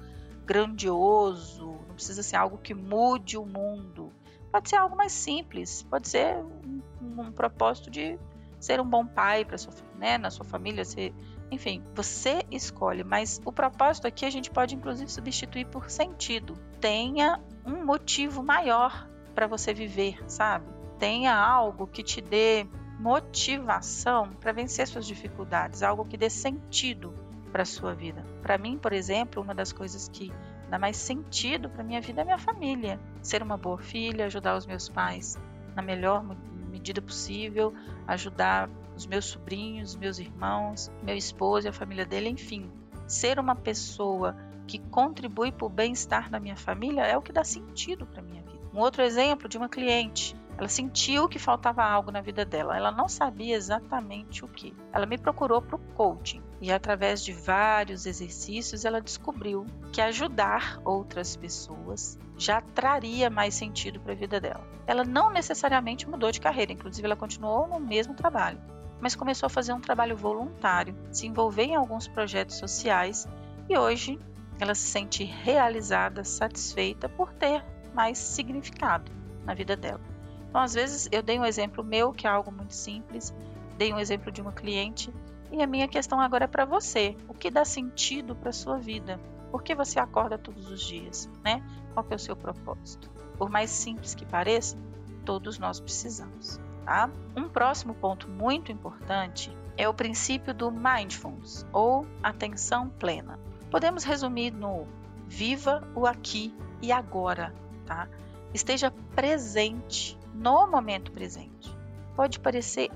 grandioso, 0.45 1.79
não 1.87 1.95
precisa 1.95 2.23
ser 2.23 2.37
algo 2.37 2.59
que 2.59 2.75
mude 2.75 3.37
o 3.37 3.47
mundo. 3.47 4.13
Pode 4.51 4.69
ser 4.69 4.77
algo 4.77 4.97
mais 4.97 5.13
simples, 5.13 5.85
pode 5.85 6.09
ser 6.09 6.37
um, 6.37 6.83
um 7.01 7.33
propósito 7.33 7.91
de 7.91 8.19
ser 8.59 8.81
um 8.81 8.85
bom 8.85 9.07
pai 9.07 9.45
para 9.45 9.57
sua, 9.57 9.73
né, 9.97 10.19
na 10.19 10.31
sua 10.31 10.45
família, 10.45 10.85
ser, 10.85 11.15
enfim, 11.51 11.83
você 11.95 12.45
escolhe, 12.51 13.03
mas 13.03 13.41
o 13.45 13.53
propósito 13.53 14.07
aqui 14.07 14.27
a 14.27 14.31
gente 14.31 14.51
pode 14.51 14.75
inclusive 14.75 15.11
substituir 15.11 15.67
por 15.67 15.89
sentido. 15.89 16.55
Tenha 16.81 17.41
um 17.65 17.85
motivo 17.85 18.43
maior 18.43 19.09
para 19.35 19.47
você 19.47 19.73
viver, 19.73 20.19
sabe? 20.29 20.67
Tenha 20.99 21.35
algo 21.35 21.87
que 21.87 22.03
te 22.03 22.21
dê 22.21 22.67
motivação 23.01 24.29
para 24.39 24.53
vencer 24.53 24.87
suas 24.87 25.07
dificuldades, 25.07 25.83
algo 25.83 26.05
que 26.05 26.19
dê 26.19 26.29
sentido 26.29 27.15
para 27.51 27.63
a 27.63 27.67
sua 27.67 27.95
vida. 27.95 28.23
Para 28.43 28.59
mim, 28.59 28.77
por 28.77 28.93
exemplo, 28.93 29.43
uma 29.43 29.55
das 29.55 29.73
coisas 29.73 30.07
que 30.11 30.31
dá 30.69 30.79
mais 30.79 30.99
sentido 30.99 31.71
para 31.71 31.83
minha 31.83 32.03
vida 32.03 32.21
é 32.21 32.25
minha 32.25 32.39
família. 32.39 33.01
Ser 33.23 33.43
uma 33.43 33.57
boa 33.57 33.79
filha, 33.79 34.27
ajudar 34.27 34.55
os 34.55 34.67
meus 34.67 34.91
pais 34.91 35.39
na 35.75 35.81
melhor 35.81 36.23
medida 36.71 37.01
possível, 37.01 37.73
ajudar 38.07 38.69
os 38.95 39.07
meus 39.07 39.25
sobrinhos, 39.25 39.97
meus 39.97 40.19
irmãos, 40.19 40.93
meu 41.03 41.17
esposo 41.17 41.67
e 41.67 41.71
a 41.71 41.73
família 41.73 42.05
dele, 42.05 42.29
enfim. 42.29 42.71
Ser 43.07 43.39
uma 43.39 43.57
pessoa 43.57 44.37
que 44.67 44.79
contribui 44.79 45.51
para 45.51 45.67
o 45.67 45.71
bem-estar 45.71 46.29
da 46.29 46.39
minha 46.39 46.57
família 46.57 47.07
é 47.07 47.17
o 47.17 47.23
que 47.23 47.33
dá 47.33 47.45
sentido 47.45 48.05
para 48.05 48.21
minha 48.21 48.43
vida. 48.43 48.61
Um 48.75 48.79
outro 48.79 49.03
exemplo 49.03 49.49
de 49.49 49.57
uma 49.57 49.71
cliente 49.71 50.37
ela 50.59 50.69
sentiu 50.69 51.29
que 51.29 51.39
faltava 51.39 51.83
algo 51.83 52.11
na 52.11 52.21
vida 52.21 52.45
dela. 52.45 52.77
Ela 52.77 52.91
não 52.91 53.09
sabia 53.09 53.57
exatamente 53.57 54.45
o 54.45 54.49
que. 54.49 54.75
Ela 54.93 55.07
me 55.07 55.17
procurou 55.17 55.63
para 55.63 55.77
o 55.77 55.79
coaching 55.95 56.43
e 56.61 56.71
através 56.71 57.25
de 57.25 57.33
vários 57.33 58.05
exercícios 58.05 58.85
ela 58.85 59.01
descobriu 59.01 59.65
que 59.93 60.01
ajudar 60.01 60.79
outras 60.85 61.35
pessoas 61.35 62.19
já 62.37 62.61
traria 62.61 63.31
mais 63.31 63.55
sentido 63.55 64.01
para 64.01 64.13
a 64.13 64.17
vida 64.17 64.41
dela. 64.41 64.67
Ela 64.87 65.05
não 65.05 65.31
necessariamente 65.31 66.09
mudou 66.09 66.31
de 66.31 66.41
carreira, 66.41 66.73
inclusive 66.73 67.07
ela 67.07 67.17
continuou 67.17 67.67
no 67.67 67.81
mesmo 67.81 68.15
trabalho, 68.15 68.59
mas 69.01 69.17
começou 69.17 69.47
a 69.47 69.51
fazer 69.51 69.73
um 69.73 69.81
trabalho 69.81 70.17
voluntário, 70.17 70.97
se 71.11 71.27
envolver 71.27 71.65
em 71.65 71.77
alguns 71.77 72.09
projetos 72.09 72.57
sociais 72.57 73.27
e 73.69 73.77
hoje 73.77 74.19
ela 74.59 74.75
se 74.75 74.87
sente 74.87 75.25
realizada, 75.25 76.25
satisfeita 76.25 77.09
por 77.09 77.33
ter 77.33 77.65
mais 77.95 78.19
significado 78.19 79.11
na 79.45 79.55
vida 79.55 79.77
dela. 79.77 80.10
Então, 80.51 80.61
às 80.61 80.75
vezes, 80.75 81.09
eu 81.13 81.23
dei 81.23 81.39
um 81.39 81.45
exemplo 81.45 81.83
meu, 81.83 82.13
que 82.13 82.27
é 82.27 82.31
algo 82.31 82.51
muito 82.51 82.75
simples, 82.75 83.33
dei 83.79 83.93
um 83.93 83.99
exemplo 83.99 84.33
de 84.33 84.43
uma 84.43 84.53
cliente, 84.53 85.15
e 85.53 85.63
a 85.63 85.67
minha 85.67 85.87
questão 85.87 86.21
agora 86.21 86.45
é 86.45 86.49
para 86.49 86.65
você. 86.65 87.17
O 87.29 87.35
que 87.35 87.51
dá 87.51 87.65
sentido 87.65 88.35
para 88.35 88.53
sua 88.53 88.77
vida? 88.77 89.21
Por 89.51 89.63
que 89.63 89.75
você 89.75 89.99
acorda 89.99 90.37
todos 90.37 90.69
os 90.69 90.81
dias, 90.81 91.31
né? 91.45 91.63
Qual 91.95 92.05
é 92.11 92.15
o 92.15 92.19
seu 92.19 92.37
propósito? 92.37 93.09
Por 93.39 93.49
mais 93.49 93.71
simples 93.71 94.15
que 94.15 94.27
pareça, 94.27 94.77
todos 95.25 95.59
nós 95.59 95.79
precisamos, 95.81 96.61
tá? 96.85 97.09
Um 97.37 97.49
próximo 97.49 97.95
ponto 97.95 98.29
muito 98.29 98.73
importante 98.73 99.57
é 99.77 99.89
o 99.89 99.95
princípio 99.95 100.53
do 100.53 100.71
mindfulness 100.71 101.65
ou 101.73 102.07
atenção 102.23 102.89
plena. 102.89 103.39
Podemos 103.71 104.03
resumir 104.05 104.53
no 104.53 104.87
viva 105.27 105.89
o 105.95 106.07
aqui 106.07 106.53
e 106.83 106.91
agora, 106.91 107.55
tá? 107.87 108.09
Esteja 108.53 108.93
presente 109.15 110.19
no 110.35 110.67
momento 110.67 111.13
presente. 111.13 111.75
Pode 112.17 112.39
parecer 112.41 112.91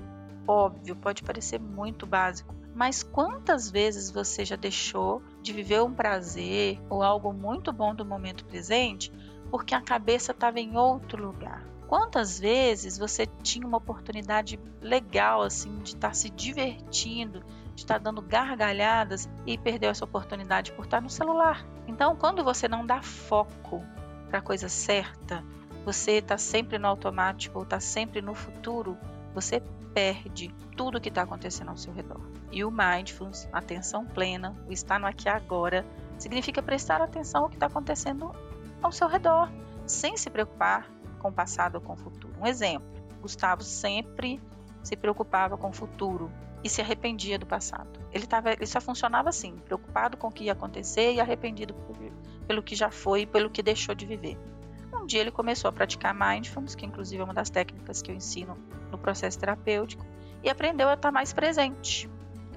óbvio, 0.47 0.95
pode 0.95 1.23
parecer 1.23 1.59
muito 1.59 2.05
básico, 2.05 2.53
mas 2.73 3.03
quantas 3.03 3.69
vezes 3.69 4.11
você 4.11 4.45
já 4.45 4.55
deixou 4.55 5.21
de 5.41 5.53
viver 5.53 5.81
um 5.81 5.93
prazer 5.93 6.79
ou 6.89 7.01
algo 7.01 7.33
muito 7.33 7.71
bom 7.71 7.95
do 7.95 8.05
momento 8.05 8.45
presente 8.45 9.11
porque 9.49 9.73
a 9.73 9.81
cabeça 9.81 10.31
estava 10.31 10.59
em 10.59 10.77
outro 10.77 11.25
lugar? 11.25 11.65
Quantas 11.87 12.39
vezes 12.39 12.97
você 12.97 13.27
tinha 13.43 13.65
uma 13.65 13.77
oportunidade 13.77 14.59
legal 14.81 15.43
assim 15.43 15.77
de 15.79 15.89
estar 15.89 16.09
tá 16.09 16.13
se 16.13 16.29
divertindo, 16.29 17.43
de 17.75 17.81
estar 17.81 17.95
tá 17.95 17.99
dando 17.99 18.21
gargalhadas 18.21 19.29
e 19.45 19.57
perdeu 19.57 19.91
essa 19.91 20.03
oportunidade 20.03 20.71
por 20.71 20.85
estar 20.85 20.97
tá 20.97 21.01
no 21.01 21.09
celular? 21.09 21.65
Então, 21.87 22.15
quando 22.15 22.43
você 22.43 22.67
não 22.67 22.85
dá 22.85 23.01
foco 23.03 23.85
para 24.29 24.39
a 24.39 24.41
coisa 24.41 24.67
certa, 24.67 25.43
você 25.85 26.13
está 26.13 26.35
sempre 26.35 26.79
no 26.79 26.87
automático 26.87 27.59
ou 27.59 27.63
está 27.63 27.79
sempre 27.79 28.19
no 28.19 28.33
futuro, 28.33 28.97
você 29.35 29.61
perde 29.93 30.53
tudo 30.75 30.97
o 30.97 31.01
que 31.01 31.09
está 31.09 31.21
acontecendo 31.21 31.69
ao 31.69 31.77
seu 31.77 31.93
redor. 31.93 32.19
E 32.51 32.63
o 32.63 32.71
mindfulness, 32.71 33.47
atenção 33.53 34.03
plena, 34.03 34.55
o 34.67 34.73
estar 34.73 34.99
no 34.99 35.05
aqui 35.05 35.27
e 35.27 35.29
agora, 35.29 35.85
significa 36.17 36.63
prestar 36.63 37.01
atenção 37.01 37.43
ao 37.43 37.49
que 37.49 37.55
está 37.55 37.67
acontecendo 37.67 38.35
ao 38.81 38.91
seu 38.91 39.07
redor, 39.07 39.51
sem 39.85 40.17
se 40.17 40.27
preocupar 40.29 40.89
com 41.19 41.29
o 41.29 41.31
passado 41.31 41.75
ou 41.75 41.81
com 41.81 41.93
o 41.93 41.97
futuro. 41.97 42.33
Um 42.41 42.47
exemplo: 42.47 42.87
Gustavo 43.21 43.61
sempre 43.61 44.41
se 44.81 44.95
preocupava 44.95 45.55
com 45.55 45.69
o 45.69 45.73
futuro 45.73 46.31
e 46.63 46.69
se 46.69 46.81
arrependia 46.81 47.37
do 47.37 47.45
passado. 47.45 47.99
Ele, 48.11 48.25
tava, 48.25 48.53
ele 48.53 48.65
só 48.65 48.81
funcionava 48.81 49.29
assim, 49.29 49.55
preocupado 49.57 50.17
com 50.17 50.29
o 50.29 50.31
que 50.31 50.45
ia 50.45 50.53
acontecer 50.53 51.13
e 51.13 51.21
arrependido 51.21 51.75
por, 51.75 51.95
pelo 52.47 52.63
que 52.63 52.75
já 52.75 52.89
foi 52.89 53.21
e 53.21 53.25
pelo 53.27 53.51
que 53.51 53.61
deixou 53.61 53.93
de 53.93 54.07
viver. 54.07 54.35
Um 54.95 55.05
dia 55.05 55.21
ele 55.21 55.31
começou 55.31 55.69
a 55.69 55.71
praticar 55.71 56.13
mindfulness, 56.13 56.75
que 56.75 56.85
inclusive 56.85 57.21
é 57.21 57.23
uma 57.23 57.33
das 57.33 57.49
técnicas 57.49 58.01
que 58.01 58.11
eu 58.11 58.15
ensino 58.15 58.57
no 58.91 58.97
processo 58.97 59.37
terapêutico, 59.37 60.05
e 60.43 60.49
aprendeu 60.49 60.89
a 60.89 60.93
estar 60.93 61.11
mais 61.11 61.33
presente. 61.33 62.09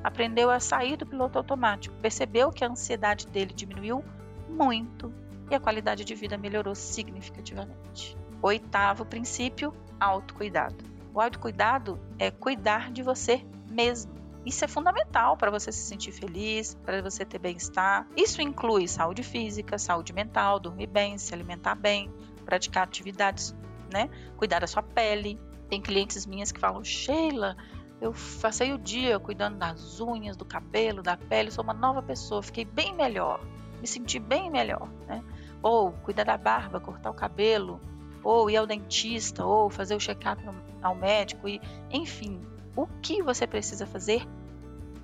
Aprendeu 0.03 0.51
a 0.51 0.61
sair 0.61 0.97
do 0.97 1.07
piloto 1.07 1.39
automático, 1.39 1.95
percebeu 1.97 2.51
que 2.51 2.65
a 2.65 2.69
ansiedade 2.69 3.27
dele 3.27 3.53
diminuiu 3.53 4.05
muito 4.49 5.13
e 5.51 5.55
a 5.55 5.61
qualidade 5.61 6.05
de 6.05 6.15
vida 6.15 6.39
melhorou 6.39 6.75
significativamente. 6.75 8.17
Oitavo 8.41 9.05
princípio: 9.05 9.73
autocuidado. 9.99 10.77
O 11.13 11.21
autocuidado 11.21 11.99
é 12.19 12.31
cuidar 12.31 12.93
de 12.93 13.03
você 13.03 13.45
mesmo. 13.69 14.19
Isso 14.47 14.65
é 14.65 14.69
fundamental 14.69 15.37
para 15.37 15.51
você 15.51 15.73
se 15.73 15.81
sentir 15.81 16.13
feliz, 16.13 16.75
para 16.75 17.03
você 17.03 17.25
ter 17.25 17.39
bem-estar. 17.39 18.07
Isso 18.17 18.41
inclui 18.41 18.87
saúde 18.87 19.23
física, 19.23 19.79
saúde 19.79 20.13
mental, 20.13 20.61
dormir 20.61 20.87
bem, 20.87 21.19
se 21.19 21.35
alimentar 21.35 21.75
bem, 21.75 22.11
praticar 22.49 22.85
atividades, 22.85 23.55
né? 23.93 24.09
Cuidar 24.39 24.61
da 24.61 24.67
sua 24.67 24.83
pele. 24.83 25.39
Tem 25.69 25.83
clientes 25.83 26.25
minhas 26.25 26.51
que 26.51 26.59
falam: 26.59 26.83
Sheila, 26.83 27.55
eu 28.01 28.15
passei 28.41 28.73
o 28.73 28.79
dia 28.79 29.21
cuidando 29.21 29.59
das 29.59 30.01
unhas, 30.01 30.35
do 30.35 30.47
cabelo, 30.47 31.03
da 31.03 31.15
pele, 31.15 31.51
sou 31.51 31.63
uma 31.63 31.75
nova 31.75 32.03
pessoa, 32.03 32.43
fiquei 32.43 32.65
bem 32.65 32.95
melhor, 32.95 33.45
me 33.83 33.87
senti 33.87 34.19
bem 34.19 34.51
melhor, 34.51 34.89
né? 35.07 35.23
Ou 35.63 35.93
cuidar 35.93 36.25
da 36.25 36.39
barba, 36.39 36.81
cortar 36.81 37.11
o 37.11 37.15
cabelo, 37.15 37.79
ou 38.25 38.49
ir 38.49 38.57
ao 38.57 38.67
dentista, 38.67 39.45
ou 39.45 39.69
fazer 39.69 39.95
o 39.95 40.01
check-up 40.01 40.43
ao 40.81 40.95
médico, 40.95 41.47
e 41.47 41.61
enfim, 41.91 42.41
o 42.75 42.87
que 43.03 43.23
você 43.23 43.47
precisa 43.47 43.87
fazer 43.87 44.27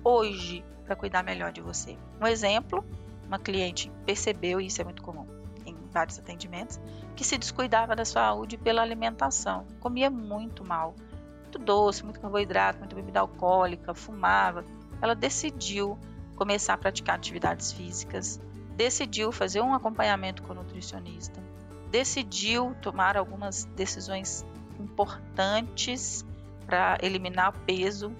hoje 0.03 0.65
para 0.83 0.95
cuidar 0.95 1.23
melhor 1.23 1.51
de 1.51 1.61
você. 1.61 1.95
Um 2.19 2.25
exemplo, 2.25 2.83
uma 3.27 3.37
cliente 3.37 3.91
percebeu, 4.03 4.59
e 4.59 4.65
isso 4.65 4.81
é 4.81 4.83
muito 4.83 5.03
comum, 5.03 5.27
vários 5.95 6.19
atendimentos, 6.19 6.79
que 7.15 7.23
se 7.23 7.37
descuidava 7.37 7.95
da 7.95 8.05
saúde 8.05 8.57
pela 8.57 8.81
alimentação. 8.81 9.65
Comia 9.79 10.09
muito 10.09 10.63
mal, 10.65 10.93
muito 11.41 11.57
doce, 11.57 12.03
muito 12.03 12.19
carboidrato, 12.19 12.79
muita 12.79 12.95
bebida 12.95 13.21
alcoólica, 13.21 13.93
fumava. 13.93 14.65
Ela 15.01 15.15
decidiu 15.15 15.97
começar 16.35 16.73
a 16.73 16.77
praticar 16.77 17.15
atividades 17.15 17.71
físicas, 17.71 18.39
decidiu 18.75 19.31
fazer 19.31 19.61
um 19.61 19.73
acompanhamento 19.73 20.43
com 20.43 20.51
o 20.51 20.55
nutricionista, 20.55 21.41
decidiu 21.89 22.75
tomar 22.81 23.15
algumas 23.15 23.63
decisões 23.75 24.45
importantes 24.79 26.25
para 26.65 26.97
eliminar 27.01 27.53
peso. 27.65 28.11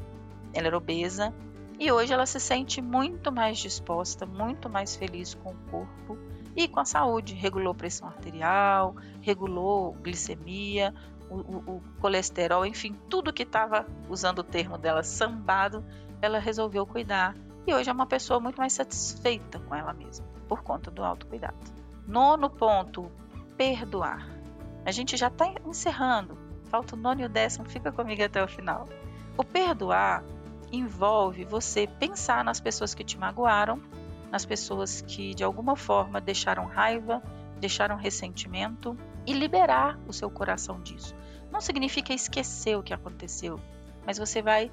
Ela 0.54 0.68
era 0.68 0.78
obesa 0.78 1.34
e 1.78 1.92
hoje 1.92 2.14
ela 2.14 2.26
se 2.26 2.40
sente 2.40 2.82
muito 2.82 3.32
mais 3.32 3.58
disposta, 3.58 4.26
muito 4.26 4.70
mais 4.70 4.96
feliz 4.96 5.34
com 5.34 5.52
o 5.52 5.58
corpo 5.70 6.18
e 6.56 6.68
com 6.68 6.80
a 6.80 6.86
saúde. 6.86 7.34
Regulou 7.34 7.74
pressão 7.74 8.08
arterial, 8.08 8.96
regulou 9.22 9.94
glicemia, 10.02 10.94
o, 11.30 11.36
o, 11.36 11.58
o 11.76 11.84
colesterol, 12.00 12.66
enfim, 12.66 12.96
tudo 13.10 13.34
que 13.34 13.44
estava, 13.44 13.86
usando 14.10 14.40
o 14.40 14.44
termo 14.44 14.78
dela, 14.78 15.04
sambado, 15.04 15.84
ela 16.22 16.40
resolveu 16.40 16.86
cuidar. 16.86 17.36
E 17.68 17.74
hoje 17.74 17.90
é 17.90 17.94
uma 17.94 18.06
pessoa 18.06 18.40
muito 18.40 18.58
mais 18.58 18.74
satisfeita 18.74 19.60
com 19.60 19.76
ela 19.76 19.94
mesma, 19.94 20.26
por 20.48 20.62
conta 20.62 20.92
do 20.92 21.04
autocuidado. 21.04 21.58
Nono 22.08 22.50
ponto, 22.50 23.12
perdoar. 23.58 24.30
A 24.86 24.92
gente 24.92 25.18
já 25.18 25.28
está 25.28 25.48
encerrando. 25.66 26.38
Falta 26.66 26.96
o 26.96 27.00
nono 27.00 27.22
e 27.22 27.26
o 27.26 27.30
décimo, 27.30 27.68
fica 27.68 27.92
comigo 27.92 28.24
até 28.24 28.44
o 28.44 28.48
final. 28.48 28.88
O 29.38 29.44
perdoar 29.44 30.24
envolve 30.72 31.44
você 31.44 31.88
pensar 31.88 32.44
nas 32.44 32.60
pessoas 32.60 32.94
que 32.94 33.04
te 33.04 33.18
magoaram 33.18 33.82
nas 34.36 34.46
pessoas 34.46 35.00
que 35.00 35.34
de 35.34 35.46
alguma 35.46 35.78
forma 35.78 36.20
deixaram 36.20 36.66
raiva, 36.66 37.24
deixaram 37.58 37.96
ressentimento 37.96 38.98
e 39.26 39.32
liberar 39.32 39.98
o 40.10 40.12
seu 40.12 40.30
coração 40.30 40.82
disso. 40.82 41.16
Não 41.50 41.62
significa 41.62 42.14
esquecer 42.14 42.78
o 42.78 42.84
que 42.84 42.94
aconteceu, 42.94 43.58
mas 44.06 44.18
você 44.18 44.42
vai 44.42 44.70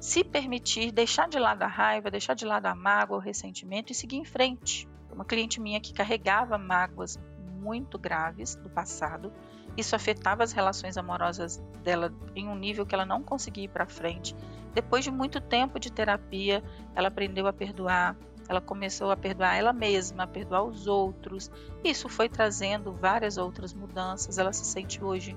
se 0.00 0.24
permitir 0.24 0.90
deixar 0.90 1.28
de 1.28 1.38
lado 1.38 1.62
a 1.62 1.68
raiva, 1.68 2.10
deixar 2.10 2.34
de 2.34 2.44
lado 2.44 2.66
a 2.66 2.74
mágoa, 2.74 3.18
o 3.18 3.20
ressentimento 3.20 3.92
e 3.92 3.94
seguir 3.94 4.16
em 4.16 4.24
frente. 4.24 4.88
Uma 5.12 5.24
cliente 5.24 5.60
minha 5.60 5.80
que 5.80 5.92
carregava 5.92 6.58
mágoas 6.58 7.16
muito 7.60 8.00
graves 8.00 8.56
do 8.56 8.68
passado, 8.68 9.32
isso 9.76 9.94
afetava 9.94 10.42
as 10.42 10.50
relações 10.50 10.98
amorosas 10.98 11.62
dela 11.84 12.12
em 12.34 12.48
um 12.48 12.56
nível 12.56 12.84
que 12.84 12.92
ela 12.92 13.06
não 13.06 13.22
conseguia 13.22 13.66
ir 13.66 13.68
para 13.68 13.86
frente. 13.86 14.34
Depois 14.74 15.04
de 15.04 15.12
muito 15.12 15.40
tempo 15.40 15.78
de 15.78 15.92
terapia, 15.92 16.60
ela 16.92 17.06
aprendeu 17.06 17.46
a 17.46 17.52
perdoar, 17.52 18.16
ela 18.48 18.60
começou 18.60 19.10
a 19.10 19.16
perdoar 19.16 19.56
ela 19.56 19.72
mesma, 19.72 20.24
a 20.24 20.26
perdoar 20.26 20.62
os 20.62 20.86
outros. 20.86 21.50
Isso 21.82 22.08
foi 22.08 22.28
trazendo 22.28 22.92
várias 22.92 23.36
outras 23.36 23.74
mudanças. 23.74 24.38
Ela 24.38 24.52
se 24.52 24.64
sente 24.64 25.02
hoje 25.02 25.36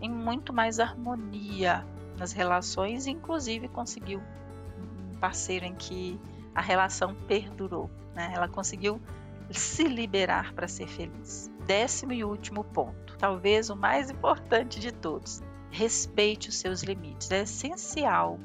em 0.00 0.10
muito 0.10 0.52
mais 0.52 0.78
harmonia 0.78 1.86
nas 2.18 2.32
relações, 2.32 3.06
e 3.06 3.10
inclusive 3.10 3.68
conseguiu 3.68 4.22
um 5.12 5.18
parceiro 5.18 5.64
em 5.64 5.74
que 5.74 6.20
a 6.54 6.60
relação 6.60 7.14
perdurou. 7.26 7.90
Né? 8.14 8.32
Ela 8.34 8.48
conseguiu 8.48 9.00
se 9.50 9.84
liberar 9.84 10.52
para 10.52 10.68
ser 10.68 10.86
feliz. 10.86 11.50
Décimo 11.66 12.12
e 12.12 12.24
último 12.24 12.64
ponto, 12.64 13.16
talvez 13.16 13.70
o 13.70 13.76
mais 13.76 14.10
importante 14.10 14.80
de 14.80 14.92
todos: 14.92 15.42
respeite 15.70 16.48
os 16.48 16.56
seus 16.56 16.82
limites. 16.82 17.30
É 17.30 17.42
essencial 17.42 18.38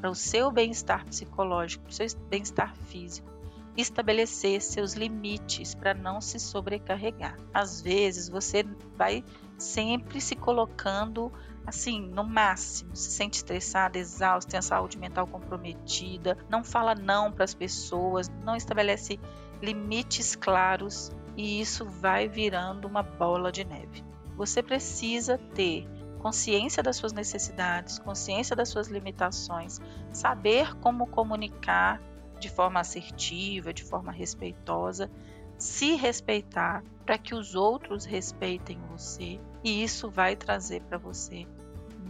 para 0.00 0.10
o 0.10 0.14
seu 0.14 0.50
bem-estar 0.50 1.04
psicológico, 1.04 1.84
para 1.84 1.90
o 1.90 1.94
seu 1.94 2.06
bem-estar 2.28 2.74
físico, 2.74 3.28
estabelecer 3.76 4.60
seus 4.60 4.94
limites 4.94 5.74
para 5.74 5.94
não 5.94 6.20
se 6.20 6.38
sobrecarregar. 6.38 7.36
Às 7.52 7.80
vezes 7.80 8.28
você 8.28 8.64
vai 8.96 9.24
sempre 9.56 10.20
se 10.20 10.34
colocando 10.34 11.32
assim, 11.68 12.00
no 12.00 12.24
máximo, 12.24 12.96
se 12.96 13.10
sente 13.10 13.36
estressada, 13.36 13.98
exausta, 13.98 14.52
tem 14.52 14.58
a 14.58 14.62
saúde 14.62 14.98
mental 14.98 15.26
comprometida, 15.26 16.38
não 16.48 16.64
fala 16.64 16.94
não 16.94 17.30
para 17.30 17.44
as 17.44 17.52
pessoas, 17.52 18.30
não 18.42 18.56
estabelece 18.56 19.20
limites 19.60 20.34
claros 20.34 21.10
e 21.36 21.60
isso 21.60 21.84
vai 21.84 22.26
virando 22.26 22.88
uma 22.88 23.02
bola 23.02 23.52
de 23.52 23.64
neve. 23.64 24.02
Você 24.34 24.62
precisa 24.62 25.36
ter 25.54 25.86
consciência 26.18 26.82
das 26.82 26.96
suas 26.96 27.12
necessidades, 27.12 27.98
consciência 27.98 28.56
das 28.56 28.70
suas 28.70 28.88
limitações, 28.88 29.78
saber 30.12 30.74
como 30.76 31.06
comunicar 31.06 32.00
de 32.38 32.48
forma 32.48 32.80
assertiva, 32.80 33.72
de 33.72 33.84
forma 33.84 34.12
respeitosa, 34.12 35.10
se 35.58 35.94
respeitar 35.94 36.84
para 37.04 37.18
que 37.18 37.34
os 37.34 37.54
outros 37.54 38.04
respeitem 38.04 38.78
você, 38.90 39.40
e 39.64 39.82
isso 39.82 40.10
vai 40.10 40.36
trazer 40.36 40.82
para 40.82 40.98
você 40.98 41.46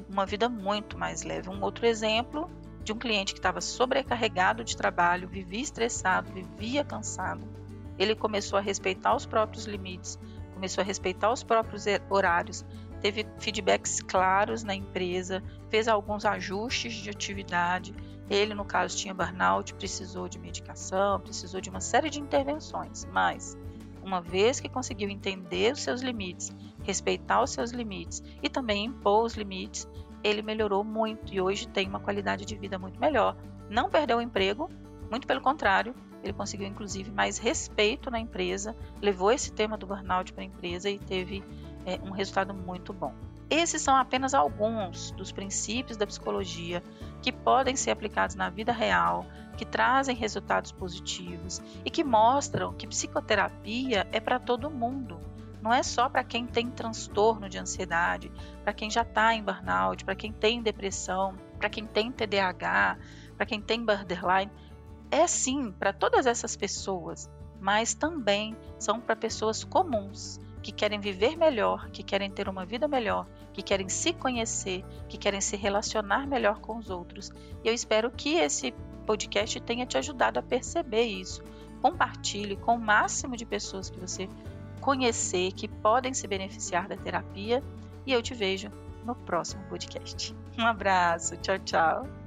uma 0.08 0.26
vida 0.26 0.48
muito 0.48 0.98
mais 0.98 1.22
leve. 1.22 1.48
Um 1.48 1.62
outro 1.62 1.86
exemplo 1.86 2.50
de 2.82 2.92
um 2.92 2.98
cliente 2.98 3.32
que 3.32 3.38
estava 3.38 3.60
sobrecarregado 3.60 4.64
de 4.64 4.76
trabalho, 4.76 5.28
vivia 5.28 5.60
estressado, 5.60 6.32
vivia 6.32 6.84
cansado. 6.84 7.46
Ele 7.98 8.14
começou 8.14 8.58
a 8.58 8.62
respeitar 8.62 9.14
os 9.14 9.26
próprios 9.26 9.66
limites, 9.66 10.18
começou 10.54 10.82
a 10.82 10.84
respeitar 10.84 11.30
os 11.32 11.42
próprios 11.42 11.84
horários, 12.08 12.64
teve 13.00 13.26
feedbacks 13.38 14.00
claros 14.00 14.62
na 14.62 14.74
empresa, 14.74 15.42
fez 15.68 15.86
alguns 15.86 16.24
ajustes 16.24 16.94
de 16.94 17.10
atividade. 17.10 17.94
Ele, 18.30 18.54
no 18.54 18.64
caso, 18.64 18.96
tinha 18.96 19.14
burnout, 19.14 19.74
precisou 19.74 20.28
de 20.28 20.38
medicação, 20.38 21.20
precisou 21.20 21.60
de 21.60 21.70
uma 21.70 21.80
série 21.80 22.10
de 22.10 22.20
intervenções, 22.20 23.06
mas 23.06 23.56
uma 24.02 24.20
vez 24.20 24.60
que 24.60 24.68
conseguiu 24.68 25.08
entender 25.08 25.72
os 25.72 25.80
seus 25.80 26.00
limites, 26.02 26.50
respeitar 26.82 27.42
os 27.42 27.50
seus 27.50 27.70
limites 27.70 28.22
e 28.42 28.48
também 28.48 28.86
impor 28.86 29.24
os 29.24 29.34
limites, 29.34 29.88
ele 30.22 30.42
melhorou 30.42 30.82
muito 30.84 31.32
e 31.32 31.40
hoje 31.40 31.68
tem 31.68 31.88
uma 31.88 32.00
qualidade 32.00 32.44
de 32.44 32.56
vida 32.56 32.78
muito 32.78 32.98
melhor. 32.98 33.36
Não 33.70 33.88
perdeu 33.90 34.18
o 34.18 34.22
emprego, 34.22 34.70
muito 35.10 35.26
pelo 35.26 35.40
contrário, 35.40 35.94
ele 36.22 36.32
conseguiu 36.32 36.66
inclusive 36.66 37.10
mais 37.10 37.38
respeito 37.38 38.10
na 38.10 38.18
empresa, 38.18 38.76
levou 39.00 39.30
esse 39.30 39.52
tema 39.52 39.76
do 39.76 39.86
burnout 39.86 40.32
para 40.32 40.42
a 40.42 40.46
empresa 40.46 40.90
e 40.90 40.98
teve 40.98 41.44
é, 41.86 42.00
um 42.02 42.10
resultado 42.10 42.52
muito 42.52 42.92
bom. 42.92 43.14
Esses 43.50 43.80
são 43.80 43.96
apenas 43.96 44.34
alguns 44.34 45.10
dos 45.12 45.32
princípios 45.32 45.96
da 45.96 46.06
psicologia 46.06 46.82
que 47.22 47.32
podem 47.32 47.76
ser 47.76 47.90
aplicados 47.90 48.36
na 48.36 48.50
vida 48.50 48.72
real, 48.72 49.24
que 49.56 49.64
trazem 49.64 50.14
resultados 50.14 50.70
positivos 50.70 51.62
e 51.82 51.90
que 51.90 52.04
mostram 52.04 52.74
que 52.74 52.86
psicoterapia 52.86 54.06
é 54.12 54.20
para 54.20 54.38
todo 54.38 54.70
mundo. 54.70 55.18
Não 55.62 55.72
é 55.72 55.82
só 55.82 56.08
para 56.10 56.22
quem 56.22 56.46
tem 56.46 56.70
transtorno 56.70 57.48
de 57.48 57.58
ansiedade, 57.58 58.30
para 58.62 58.72
quem 58.74 58.90
já 58.90 59.02
está 59.02 59.34
em 59.34 59.42
burnout, 59.42 60.04
para 60.04 60.14
quem 60.14 60.30
tem 60.30 60.62
depressão, 60.62 61.34
para 61.58 61.70
quem 61.70 61.86
tem 61.86 62.12
TDAH, 62.12 62.98
para 63.34 63.46
quem 63.46 63.60
tem 63.60 63.84
borderline. 63.84 64.52
É 65.10 65.26
sim 65.26 65.72
para 65.72 65.92
todas 65.92 66.26
essas 66.26 66.54
pessoas, 66.54 67.30
mas 67.58 67.94
também 67.94 68.54
são 68.78 69.00
para 69.00 69.16
pessoas 69.16 69.64
comuns 69.64 70.38
que 70.62 70.72
querem 70.72 71.00
viver 71.00 71.36
melhor, 71.36 71.90
que 71.90 72.02
querem 72.02 72.30
ter 72.30 72.48
uma 72.48 72.64
vida 72.64 72.88
melhor, 72.88 73.26
que 73.52 73.62
querem 73.62 73.88
se 73.88 74.12
conhecer, 74.12 74.84
que 75.08 75.18
querem 75.18 75.40
se 75.40 75.56
relacionar 75.56 76.26
melhor 76.26 76.60
com 76.60 76.76
os 76.76 76.90
outros. 76.90 77.30
E 77.64 77.68
eu 77.68 77.74
espero 77.74 78.10
que 78.10 78.34
esse 78.34 78.72
podcast 79.06 79.58
tenha 79.60 79.86
te 79.86 79.96
ajudado 79.96 80.38
a 80.38 80.42
perceber 80.42 81.04
isso. 81.04 81.42
Compartilhe 81.80 82.56
com 82.56 82.74
o 82.74 82.80
máximo 82.80 83.36
de 83.36 83.46
pessoas 83.46 83.88
que 83.88 83.98
você 83.98 84.28
conhecer 84.80 85.52
que 85.52 85.68
podem 85.68 86.14
se 86.14 86.26
beneficiar 86.26 86.88
da 86.88 86.96
terapia 86.96 87.62
e 88.06 88.12
eu 88.12 88.22
te 88.22 88.34
vejo 88.34 88.70
no 89.04 89.14
próximo 89.14 89.62
podcast. 89.68 90.34
Um 90.58 90.66
abraço, 90.66 91.36
tchau, 91.36 91.58
tchau. 91.58 92.17